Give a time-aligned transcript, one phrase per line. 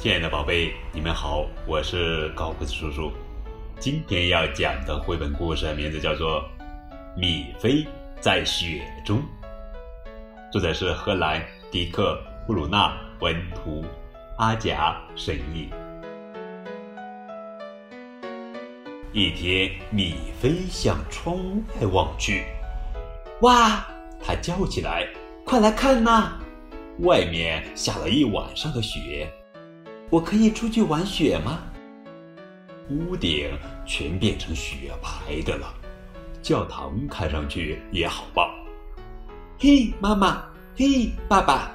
[0.00, 3.10] 亲爱的宝贝，你们好，我是高个子叔叔。
[3.80, 6.40] 今天要讲的绘本故事名字叫做
[7.16, 7.84] 《米菲
[8.20, 9.18] 在雪中》，
[10.52, 12.16] 作者是荷兰迪克·
[12.46, 13.84] 布鲁纳文图，
[14.36, 15.68] 阿贾审译。
[19.12, 21.36] 一天，米菲向窗
[21.80, 22.44] 外望去，
[23.40, 23.84] 哇！
[24.24, 25.08] 他叫起来
[25.44, 26.34] ：“快来看呐！
[27.00, 29.28] 外面下了一晚上的雪，
[30.10, 31.60] 我可以出去玩雪吗？”
[32.90, 33.50] 屋顶
[33.84, 35.74] 全变成雪白的了，
[36.40, 38.48] 教堂看上去也好棒。
[39.58, 40.42] 嘿，妈妈！
[40.76, 41.70] 嘿，爸爸！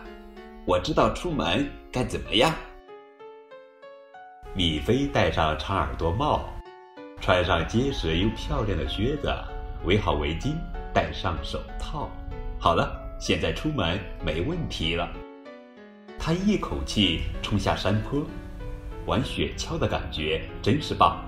[0.65, 2.51] 我知道出门该怎么样。
[4.55, 6.49] 米菲戴上长耳朵帽，
[7.19, 9.31] 穿上结实又漂亮的靴子，
[9.83, 10.55] 围好围巾，
[10.93, 12.09] 戴上手套。
[12.59, 15.11] 好了，现在出门没问题了。
[16.17, 18.25] 他一口气冲下山坡，
[19.05, 21.21] 玩雪橇的感觉真是棒。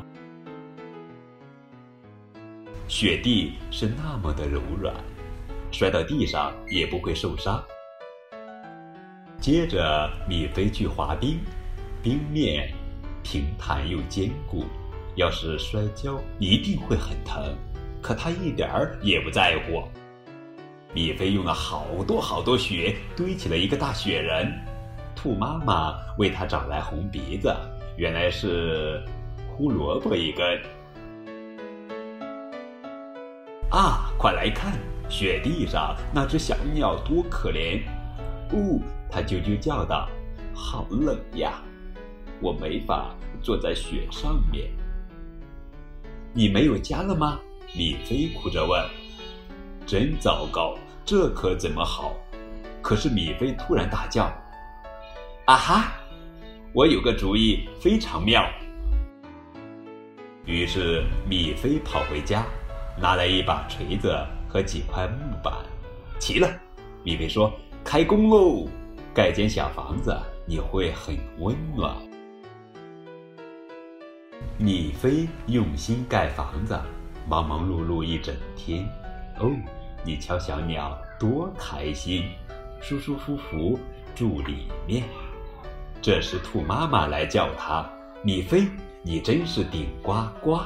[2.87, 4.93] 雪地是那么的柔软，
[5.71, 7.61] 摔到地上也不会受伤。
[9.41, 11.39] 接着，米菲去滑冰，
[12.01, 12.73] 冰面
[13.21, 14.65] 平坦又坚固，
[15.15, 17.53] 要是摔跤一定会很疼，
[18.01, 19.83] 可他一点儿也不在乎。
[20.93, 24.53] 米菲用了好多好多雪堆起了一个大雪人，
[25.25, 27.51] 兔妈妈为它找来红鼻子，
[27.97, 29.03] 原来是
[29.49, 30.61] 胡萝卜一根。
[33.71, 34.77] 啊，快来看，
[35.09, 37.81] 雪地上那只小鸟多可怜！
[38.53, 40.07] 呜，它啾啾叫道
[40.53, 41.53] ：“好冷呀，
[42.39, 43.09] 我没法
[43.41, 44.69] 坐在雪上面。”
[46.33, 47.39] 你没有家了吗？
[47.75, 48.79] 米菲哭着问。
[49.87, 52.13] 真糟糕，这可怎么好？
[52.79, 54.31] 可是米菲突然大叫
[55.45, 55.93] ：“啊哈！
[56.73, 58.43] 我有个主意，非常妙。”
[60.43, 62.43] 于是米菲跑回家，
[62.99, 64.11] 拿来一把锤子
[64.49, 65.53] 和几块木板。
[66.17, 66.49] 齐了，
[67.03, 67.53] 米菲说
[67.85, 68.67] ：“开工喽！
[69.13, 70.17] 盖间小房子，
[70.47, 71.95] 你会很温暖。”
[74.57, 76.75] 米菲用心盖房子，
[77.29, 78.83] 忙忙碌碌一整天。
[79.39, 79.51] 哦，
[80.03, 82.31] 你瞧，小鸟多开心，
[82.81, 83.77] 舒舒服服
[84.15, 85.03] 住里面。
[86.05, 87.83] 这时，兔妈妈来叫它
[88.21, 88.67] ：“米菲，
[89.01, 90.59] 你真是顶呱呱！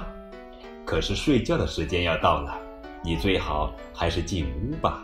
[0.85, 2.59] 可是睡觉的时间要到了，
[3.01, 5.01] 你最好还是进屋吧。”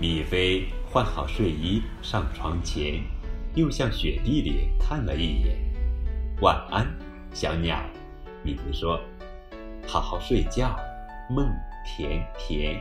[0.00, 3.02] 米菲换好睡衣，上床前，
[3.56, 5.58] 又向雪地里看了一眼。
[6.40, 6.86] “晚安，
[7.34, 7.78] 小鸟。”
[8.42, 8.98] 米菲说
[9.86, 10.74] ，“好好睡觉。”
[11.28, 11.46] 梦
[11.84, 12.80] 甜甜。